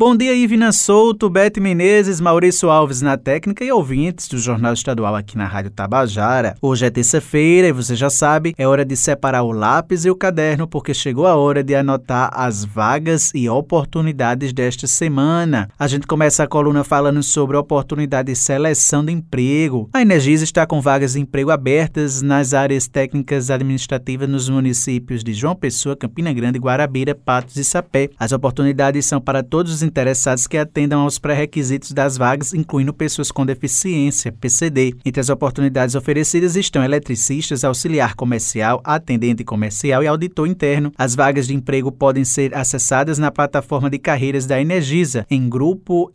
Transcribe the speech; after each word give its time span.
Bom 0.00 0.16
dia, 0.16 0.32
Ivina 0.32 0.72
Souto, 0.72 1.28
Bete 1.28 1.60
Menezes, 1.60 2.22
Maurício 2.22 2.70
Alves 2.70 3.02
na 3.02 3.18
técnica 3.18 3.62
e 3.62 3.70
ouvintes 3.70 4.28
do 4.28 4.38
Jornal 4.38 4.72
Estadual 4.72 5.14
aqui 5.14 5.36
na 5.36 5.44
Rádio 5.44 5.70
Tabajara. 5.72 6.54
Hoje 6.62 6.86
é 6.86 6.90
terça-feira 6.90 7.68
e 7.68 7.72
você 7.72 7.94
já 7.94 8.08
sabe, 8.08 8.54
é 8.56 8.66
hora 8.66 8.82
de 8.82 8.96
separar 8.96 9.42
o 9.42 9.52
lápis 9.52 10.06
e 10.06 10.10
o 10.10 10.16
caderno 10.16 10.66
porque 10.66 10.94
chegou 10.94 11.26
a 11.26 11.36
hora 11.36 11.62
de 11.62 11.74
anotar 11.74 12.30
as 12.32 12.64
vagas 12.64 13.30
e 13.34 13.46
oportunidades 13.46 14.54
desta 14.54 14.86
semana. 14.86 15.68
A 15.78 15.86
gente 15.86 16.06
começa 16.06 16.44
a 16.44 16.48
coluna 16.48 16.82
falando 16.82 17.22
sobre 17.22 17.58
oportunidade 17.58 18.32
de 18.32 18.36
seleção 18.36 19.04
de 19.04 19.12
emprego. 19.12 19.90
A 19.92 20.00
Energisa 20.00 20.44
está 20.44 20.64
com 20.64 20.80
vagas 20.80 21.12
de 21.12 21.20
emprego 21.20 21.50
abertas 21.50 22.22
nas 22.22 22.54
áreas 22.54 22.88
técnicas 22.88 23.50
administrativas 23.50 24.30
nos 24.30 24.48
municípios 24.48 25.22
de 25.22 25.34
João 25.34 25.54
Pessoa, 25.54 25.94
Campina 25.94 26.32
Grande, 26.32 26.58
Guarabira, 26.58 27.14
Patos 27.14 27.58
e 27.58 27.64
Sapé. 27.64 28.08
As 28.18 28.32
oportunidades 28.32 29.04
são 29.04 29.20
para 29.20 29.42
todos 29.42 29.74
os 29.74 29.89
interessados 29.90 30.46
que 30.46 30.56
atendam 30.56 31.02
aos 31.02 31.18
pré-requisitos 31.18 31.92
das 31.92 32.16
vagas, 32.16 32.54
incluindo 32.54 32.94
pessoas 32.94 33.30
com 33.30 33.44
deficiência, 33.44 34.32
PCD. 34.32 34.94
Entre 35.04 35.20
as 35.20 35.28
oportunidades 35.28 35.94
oferecidas 35.94 36.56
estão 36.56 36.82
eletricistas, 36.82 37.64
auxiliar 37.64 38.14
comercial, 38.14 38.80
atendente 38.84 39.44
comercial 39.44 40.02
e 40.02 40.06
auditor 40.06 40.46
interno. 40.46 40.92
As 40.96 41.14
vagas 41.14 41.46
de 41.46 41.54
emprego 41.54 41.90
podem 41.90 42.24
ser 42.24 42.54
acessadas 42.54 43.18
na 43.18 43.30
plataforma 43.30 43.90
de 43.90 43.98
carreiras 43.98 44.46
da 44.46 44.60
Energisa 44.60 45.26
em 45.28 45.48
grupo 45.48 46.10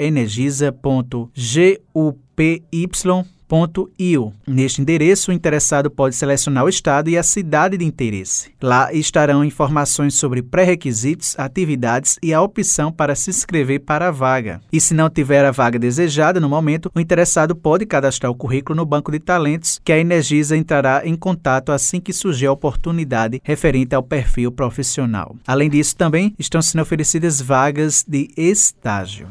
www.io. 3.48 4.34
Neste 4.48 4.82
endereço, 4.82 5.32
o 5.32 5.34
interessado 5.34 5.90
pode 5.90 6.16
selecionar 6.16 6.66
o 6.66 6.70
estado 6.70 7.10
e 7.10 7.18
a 7.18 7.24
cidade 7.24 7.78
de 7.78 7.86
interesse. 7.86 8.52
Lá 8.62 8.92
estarão 8.94 9.44
informações 9.44 10.16
sobre 10.16 10.42
pré-requisitos, 10.42 11.36
atividades 11.38 12.18
e 12.22 12.34
a 12.34 12.42
opção 12.42 12.92
para 12.92 13.16
se 13.16 13.30
inscrever 13.30 13.82
para 13.82 14.10
a 14.10 14.12
vaga. 14.12 14.62
E 14.72 14.80
se 14.80 14.94
não 14.94 15.10
tiver 15.10 15.46
a 15.46 15.52
vaga 15.52 15.80
desejada 15.80 16.40
no 16.40 16.50
momento, 16.50 16.92
o 16.94 17.00
interessado 17.00 17.56
pode 17.56 17.86
cadastrar 17.86 18.32
o 18.32 18.36
currículo 18.36 18.78
no 18.78 18.86
banco 18.86 19.12
de 19.12 19.20
talentos, 19.20 19.80
que 19.84 19.92
a 19.92 20.00
Energisa 20.00 20.58
entrará 20.58 21.02
em 21.06 21.16
contato 21.16 21.72
assim 21.72 22.00
que 22.00 22.14
surgir 22.14 22.48
a 22.48 22.52
oportunidade 22.52 23.42
referente 23.44 23.96
ao 23.96 24.04
perfil 24.04 24.52
profissional. 24.52 25.36
Além 25.48 25.70
disso, 25.70 25.96
também 25.96 26.34
estão 26.38 26.62
sendo 26.62 26.82
oferecidas 26.82 27.42
vagas 27.42 28.04
de 28.08 28.30
estágio. 28.36 29.28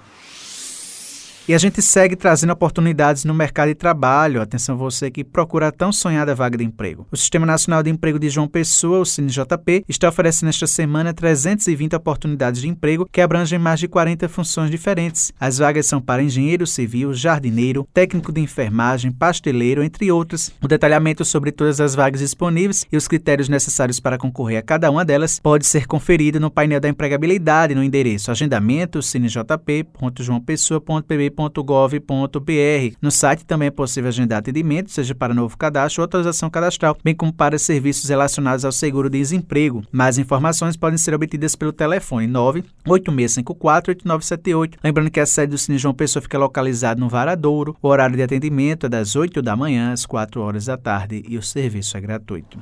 E 1.47 1.53
a 1.53 1.59
gente 1.59 1.83
segue 1.83 2.17
trazendo 2.17 2.55
oportunidades 2.55 3.27
no 3.27 3.35
mercado 3.35 3.69
de 3.69 3.75
trabalho. 3.75 4.41
Atenção 4.41 4.79
você 4.79 5.11
que 5.11 5.23
procura 5.23 5.69
a 5.69 5.73
tão 5.73 5.93
sonhada 5.93 6.35
vaga 6.35 6.57
de 6.57 6.65
emprego. 6.65 7.07
O 7.13 7.19
Sistema 7.19 7.45
Nacional 7.45 7.83
de 7.83 7.91
Emprego 7.91 8.19
de 8.19 8.31
João 8.31 8.49
Pessoa, 8.49 9.01
o 9.01 9.05
CineJP, 9.05 9.85
está 9.87 10.09
oferecendo 10.09 10.49
esta 10.49 10.67
semana 10.67 11.13
320 11.13 11.97
oportunidades 11.97 12.63
de 12.63 12.69
emprego 12.69 13.07
que 13.13 13.21
abrangem 13.21 13.59
mais 13.59 13.79
de 13.79 13.87
40 13.87 14.27
funções 14.27 14.71
diferentes. 14.71 15.35
As 15.39 15.59
vagas 15.59 15.85
são 15.85 16.01
para 16.01 16.23
engenheiro 16.23 16.67
civil, 16.67 17.13
jardineiro, 17.13 17.87
técnico 17.93 18.33
de 18.33 18.41
enfermagem, 18.41 19.13
pasteleiro, 19.13 19.85
entre 19.85 20.11
outras. 20.11 20.51
O 20.63 20.69
detalhamento 20.69 21.27
sobre 21.27 21.53
todas 21.53 21.79
as 21.79 21.95
vagas 21.95 22.21
disponíveis 22.21 22.87
e 22.91 22.97
os 22.97 23.07
critérios 23.07 23.51
necessários 23.51 24.01
para 24.01 24.17
concorrer 24.17 24.61
a 24.61 24.63
cada 24.63 24.91
uma 24.91 25.05
delas 25.05 25.39
pode 25.41 25.67
ser 25.67 25.87
conferido 25.87 26.41
no 26.41 26.51
painel 26.51 26.81
da 26.81 26.89
empregabilidade 26.89 27.75
no 27.75 27.85
endereço 27.85 28.31
agendamento 28.31 29.03
cinejp.joaopessoa.pb 29.03 31.34
www.gov.br. 31.35 32.97
No 33.01 33.11
site 33.11 33.45
também 33.45 33.69
é 33.69 33.71
possível 33.71 34.09
agendar 34.09 34.39
atendimento, 34.39 34.91
seja 34.91 35.15
para 35.15 35.35
novo 35.35 35.57
cadastro 35.57 36.03
ou 36.03 36.05
atualização 36.05 36.49
cadastral, 36.51 36.97
bem 37.03 37.15
como 37.15 37.33
para 37.33 37.59
serviços 37.59 38.09
relacionados 38.09 38.65
ao 38.65 38.73
seguro-desemprego. 38.73 39.83
Mais 39.91 40.19
informações 40.19 40.77
podem 40.77 40.99
ser 40.99 41.15
obtidas 41.15 41.57
pelo 41.57 41.73
telefone 41.73 42.29
98654-8978. 42.87 44.75
Lembrando 44.83 45.11
que 45.11 45.21
a 45.21 45.27
sede 45.27 45.51
do 45.51 45.59
Cine 45.59 45.79
João 45.79 45.95
Pessoa 45.95 46.23
fica 46.23 46.39
localizada 46.39 47.01
no 47.01 47.09
Varadouro. 47.09 47.77
O 47.83 47.89
horário 47.89 48.17
de 48.17 48.23
atendimento 48.23 48.87
é 48.87 48.89
das 48.89 49.17
8 49.17 49.43
da 49.43 49.57
manhã 49.57 49.93
às 49.93 50.07
4 50.07 50.41
horas 50.41 50.67
da 50.67 50.77
tarde 50.77 51.25
e 51.29 51.37
o 51.37 51.43
serviço 51.43 51.97
é 51.97 52.01
gratuito. 52.01 52.59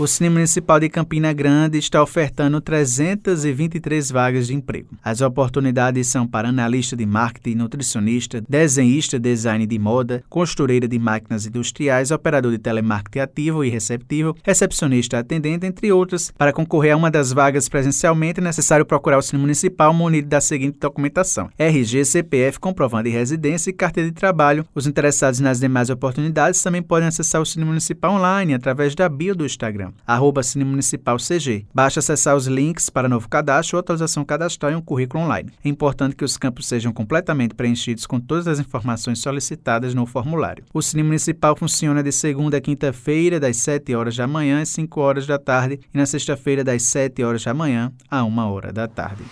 O 0.00 0.06
Cine 0.06 0.30
Municipal 0.30 0.80
de 0.80 0.88
Campina 0.88 1.30
Grande 1.30 1.76
está 1.76 2.02
ofertando 2.02 2.58
323 2.58 4.10
vagas 4.10 4.46
de 4.46 4.54
emprego. 4.54 4.96
As 5.04 5.20
oportunidades 5.20 6.06
são 6.06 6.26
para 6.26 6.48
analista 6.48 6.96
de 6.96 7.04
marketing, 7.04 7.56
nutricionista, 7.56 8.42
desenhista, 8.48 9.18
design 9.18 9.66
de 9.66 9.78
moda, 9.78 10.24
costureira 10.30 10.88
de 10.88 10.98
máquinas 10.98 11.44
industriais, 11.44 12.10
operador 12.10 12.50
de 12.50 12.56
telemarketing 12.56 13.18
ativo 13.18 13.62
e 13.62 13.68
receptivo, 13.68 14.34
recepcionista 14.42 15.18
atendente, 15.18 15.66
entre 15.66 15.92
outras. 15.92 16.30
Para 16.30 16.54
concorrer 16.54 16.94
a 16.94 16.96
uma 16.96 17.10
das 17.10 17.30
vagas 17.30 17.68
presencialmente, 17.68 18.40
é 18.40 18.42
necessário 18.42 18.86
procurar 18.86 19.18
o 19.18 19.22
Cine 19.22 19.42
Municipal 19.42 19.92
munido 19.92 20.28
da 20.28 20.40
seguinte 20.40 20.78
documentação: 20.80 21.50
RG, 21.58 22.06
CPF, 22.06 22.58
comprovando 22.58 23.04
de 23.04 23.10
residência 23.10 23.68
e 23.68 23.74
carteira 23.74 24.08
de 24.08 24.16
trabalho. 24.16 24.64
Os 24.74 24.86
interessados 24.86 25.40
nas 25.40 25.60
demais 25.60 25.90
oportunidades 25.90 26.62
também 26.62 26.80
podem 26.80 27.08
acessar 27.08 27.42
o 27.42 27.44
Cine 27.44 27.66
Municipal 27.66 28.14
online 28.14 28.54
através 28.54 28.94
da 28.94 29.06
bio 29.06 29.34
do 29.34 29.44
Instagram 29.44 29.89
arroba 30.06 30.42
Cine 30.42 30.64
Municipal 30.64 31.16
CG. 31.16 31.66
Basta 31.74 32.00
acessar 32.00 32.36
os 32.36 32.46
links 32.46 32.90
para 32.90 33.08
novo 33.08 33.28
cadastro 33.28 33.76
ou 33.76 33.80
atualização 33.80 34.24
cadastral 34.24 34.72
em 34.72 34.76
um 34.76 34.80
currículo 34.80 35.24
online. 35.24 35.50
É 35.64 35.68
importante 35.68 36.16
que 36.16 36.24
os 36.24 36.36
campos 36.36 36.66
sejam 36.66 36.92
completamente 36.92 37.54
preenchidos 37.54 38.06
com 38.06 38.20
todas 38.20 38.46
as 38.46 38.58
informações 38.58 39.18
solicitadas 39.18 39.94
no 39.94 40.06
formulário. 40.06 40.64
O 40.72 40.82
Cine 40.82 41.02
Municipal 41.02 41.56
funciona 41.56 42.02
de 42.02 42.12
segunda 42.12 42.56
a 42.56 42.60
quinta-feira, 42.60 43.40
das 43.40 43.56
7 43.58 43.94
horas 43.94 44.16
da 44.16 44.26
manhã 44.26 44.60
às 44.62 44.68
5 44.70 45.00
horas 45.00 45.26
da 45.26 45.38
tarde, 45.38 45.80
e 45.92 45.98
na 45.98 46.06
sexta-feira, 46.06 46.64
das 46.64 46.82
7 46.82 47.22
horas 47.22 47.44
da 47.44 47.54
manhã 47.54 47.92
a 48.10 48.24
1 48.24 48.38
hora 48.38 48.72
da 48.72 48.88
tarde. 48.88 49.22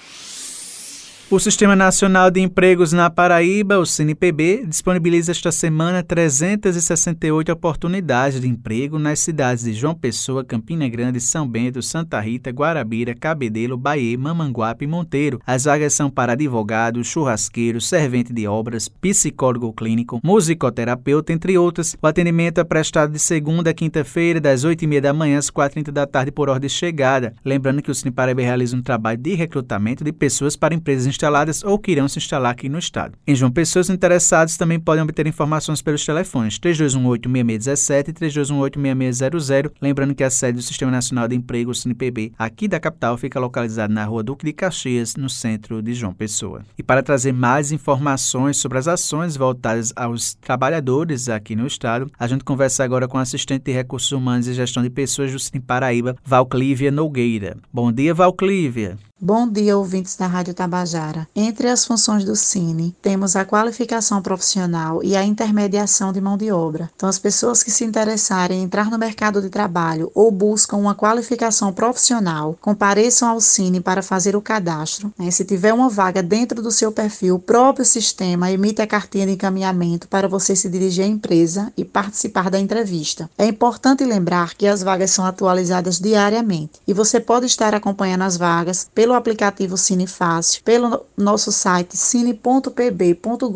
O 1.31 1.39
Sistema 1.39 1.77
Nacional 1.77 2.31
de 2.31 2.41
Empregos 2.41 2.95
na 2.95 3.11
Paraíba, 3.11 3.79
o 3.79 3.85
CNPB, 3.85 4.65
disponibiliza 4.67 5.31
esta 5.31 5.53
semana 5.53 6.03
368 6.03 7.53
oportunidades 7.53 8.41
de 8.41 8.49
emprego 8.49 8.99
nas 8.99 9.19
cidades 9.19 9.65
de 9.65 9.75
João 9.75 9.95
Pessoa, 9.95 10.43
Campina 10.43 10.89
Grande, 10.89 11.21
São 11.21 11.47
Bento, 11.47 11.83
Santa 11.83 12.19
Rita, 12.19 12.49
Guarabira, 12.49 13.15
Cabedelo, 13.15 13.77
Bahia, 13.77 14.17
Mamanguape 14.17 14.87
e 14.87 14.89
Monteiro. 14.89 15.39
As 15.47 15.65
vagas 15.65 15.93
são 15.93 16.09
para 16.09 16.33
advogado, 16.33 17.05
churrasqueiro, 17.05 17.79
servente 17.79 18.33
de 18.33 18.47
obras, 18.47 18.89
psicólogo 18.89 19.71
clínico, 19.75 20.21
musicoterapeuta, 20.25 21.31
entre 21.31 21.59
outras. 21.59 21.95
O 22.01 22.07
atendimento 22.07 22.59
é 22.59 22.65
prestado 22.65 23.13
de 23.13 23.19
segunda 23.19 23.69
a 23.69 23.75
quinta-feira, 23.75 24.41
das 24.41 24.65
8h30 24.65 25.01
da 25.03 25.13
manhã 25.13 25.37
às 25.37 25.51
4h30 25.51 25.91
da 25.91 26.07
tarde, 26.07 26.33
por 26.33 26.49
ordem 26.49 26.69
de 26.69 26.75
chegada. 26.75 27.35
Lembrando 27.45 27.83
que 27.83 27.91
o 27.91 27.95
Cine 27.95 28.15
realiza 28.39 28.75
um 28.75 28.83
trabalho 28.83 29.19
de 29.19 29.35
recrutamento 29.35 30.03
de 30.03 30.11
pessoas 30.11 30.57
para 30.57 30.75
empresas 30.75 31.18
instaladas 31.19 31.65
ou 31.65 31.79
que 31.79 31.91
irão 31.91 32.09
se 32.09 32.19
instalar 32.19 32.53
aqui 32.53 32.69
no 32.69 32.79
estado. 32.79 33.19
Em 33.27 33.35
João 33.35 33.51
Pessoas, 33.51 33.91
interessados 33.91 34.57
também 34.57 34.79
podem 34.79 35.03
obter 35.03 35.27
informações 35.27 35.83
pelos 35.83 36.05
telefones 36.05 36.59
3218-6617 36.61 38.09
e 38.09 38.13
3218-6600. 38.13 39.73
Lembrando 39.83 40.15
que 40.15 40.23
a 40.23 40.31
sede 40.31 40.59
do 40.59 40.63
Sistema 40.63 40.93
Nacional 40.93 41.27
de 41.27 41.35
Emprego, 41.35 41.73
o 41.73 41.75
SINPB, 41.75 42.33
aqui 42.39 42.69
da 42.69 42.79
capital, 42.79 43.19
fica 43.19 43.41
localizada 43.41 43.93
na 43.93 44.05
rua 44.05 44.23
Duque 44.23 44.47
de 44.47 44.53
Caxias, 44.53 45.17
no 45.17 45.29
centro 45.29 45.83
de 45.83 45.93
João 45.93 46.15
Pessoa. 46.15 46.63
E 46.79 46.83
para 46.83 47.03
trazer 47.03 47.33
mais 47.33 47.73
informações 47.73 48.57
sobre 48.57 48.79
as 48.79 48.87
ações 48.87 49.37
voltadas 49.37 49.93
aos 49.97 50.35
trabalhadores 50.35 51.29
aqui 51.29 51.57
no 51.57 51.67
estado, 51.67 52.11
a 52.19 52.27
gente 52.27 52.45
conversa 52.45 52.85
agora 52.85 53.09
com 53.09 53.19
a 53.19 53.23
assistente 53.23 53.65
de 53.65 53.73
Recursos 53.73 54.13
Humanos 54.13 54.47
e 54.47 54.55
Gestão 54.55 54.83
de 54.83 54.91
Pessoas 54.91 55.33
do 55.33 55.39
Cine 55.39 55.61
Paraíba, 55.61 56.15
Valclívia 56.25 56.91
Nogueira. 56.91 57.57
Bom 57.73 57.91
dia, 57.91 58.15
Valclívia. 58.15 59.08
Bom 59.21 59.49
dia, 59.49 59.77
ouvintes 59.77 60.15
da 60.15 60.29
Rádio 60.29 60.55
Tabajara. 60.55 61.27
Entre 61.35 61.69
as 61.69 61.85
funções 61.85 62.25
do 62.25 62.37
Cine, 62.37 62.95
temos 63.03 63.35
a 63.35 63.45
qualificação 63.45 64.23
profissional 64.23 65.03
e 65.03 65.17
a 65.17 65.25
intermediação 65.25 66.13
de 66.13 66.21
mão 66.21 66.37
de 66.37 66.53
obra. 66.53 66.89
Então, 66.95 67.09
as 67.09 67.19
pessoas 67.19 67.61
que 67.65 67.71
se 67.73 67.85
interessarem 67.85 68.61
em 68.61 68.63
entrar 68.63 68.89
no 68.89 68.97
mercado 68.97 69.43
de 69.43 69.51
trabalho 69.51 70.09
ou 70.15 70.31
buscam 70.31 70.77
uma 70.77 70.95
qualificação 70.95 71.73
profissional, 71.73 72.57
compareçam 72.61 73.29
ao 73.29 73.41
Cine 73.41 73.81
para 73.81 74.03
fazer 74.03 74.37
o 74.37 74.41
cadastro. 74.41 75.13
Né? 75.19 75.33
Se 75.33 75.45
tiver 75.45 75.75
uma 75.75 75.89
vaga 75.89 76.23
dentro 76.23 76.63
do 76.63 76.71
seu 76.71 76.93
perfil, 76.93 77.35
o 77.35 77.41
próprio 77.41 77.85
sistema 77.85 78.53
emite 78.53 78.81
a 78.81 78.87
cartinha 78.87 79.27
de 79.27 79.33
encaminhamento 79.33 80.07
para 80.07 80.29
você 80.29 80.55
se 80.55 80.69
dirigir 80.69 81.05
à 81.05 81.09
empresa 81.09 81.73
e 81.77 81.85
participar 81.85 82.49
da 82.49 82.61
entrevista. 82.61 83.29
É 83.37 83.47
importante 83.47 84.05
lembrar 84.05 84.55
que 84.55 84.69
as 84.69 84.81
vagas 84.81 85.11
são 85.11 85.27
atualizadas 85.27 85.99
diariamente 85.99 86.81
e 86.87 86.95
você 86.95 87.19
pode 87.19 87.47
estar 87.47 87.75
acompanhando 87.75 88.23
as 88.23 88.37
vagas 88.37 88.89
pelo 88.95 89.08
pelo 89.09 89.17
aplicativo 89.17 89.79
Cine 89.79 90.07
Fácil, 90.07 90.63
pelo 90.63 91.07
nosso 91.17 91.51
site 91.51 91.97
cine.pb.gov.br 91.97 93.49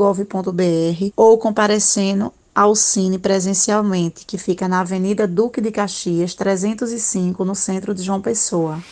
ou 1.15 1.37
comparecendo 1.37 2.33
ao 2.55 2.75
Cine 2.75 3.19
presencialmente, 3.19 4.25
que 4.25 4.39
fica 4.39 4.67
na 4.67 4.81
Avenida 4.81 5.27
Duque 5.27 5.61
de 5.61 5.71
Caxias, 5.71 6.35
305, 6.35 7.45
no 7.45 7.55
centro 7.55 7.95
de 7.95 8.03
João 8.03 8.23
Pessoa. 8.23 8.83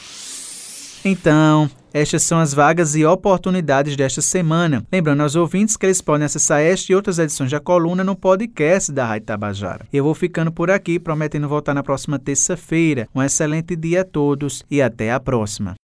Então, 1.02 1.70
estas 1.94 2.22
são 2.22 2.38
as 2.38 2.52
vagas 2.52 2.94
e 2.94 3.06
oportunidades 3.06 3.96
desta 3.96 4.20
semana. 4.20 4.84
Lembrando 4.92 5.22
aos 5.22 5.34
ouvintes 5.34 5.78
que 5.78 5.86
eles 5.86 6.02
podem 6.02 6.26
acessar 6.26 6.60
esta 6.60 6.92
e 6.92 6.94
outras 6.94 7.18
edições 7.18 7.50
da 7.50 7.58
coluna 7.58 8.04
no 8.04 8.14
podcast 8.14 8.92
da 8.92 9.06
Rádio 9.06 9.26
Tabajara. 9.26 9.86
Eu 9.90 10.04
vou 10.04 10.14
ficando 10.14 10.52
por 10.52 10.70
aqui, 10.70 10.98
prometendo 10.98 11.48
voltar 11.48 11.72
na 11.72 11.82
próxima 11.82 12.18
terça-feira. 12.18 13.08
Um 13.14 13.22
excelente 13.22 13.74
dia 13.74 14.02
a 14.02 14.04
todos 14.04 14.62
e 14.70 14.82
até 14.82 15.10
a 15.10 15.18
próxima. 15.18 15.74